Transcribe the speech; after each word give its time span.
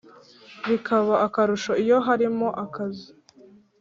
Bikaba 0.69 1.13
akarusho 1.27 1.71
iyo 1.83 1.97
harimo 2.07 2.47
akazi 2.63 3.07